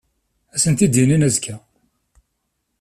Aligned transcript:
Ad 0.53 0.59
sent-d-inin 0.63 1.25
azekka. 1.27 1.55